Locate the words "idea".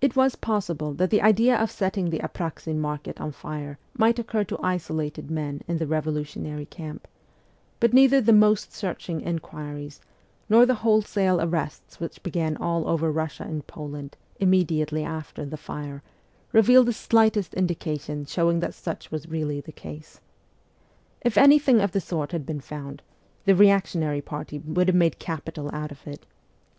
1.20-1.54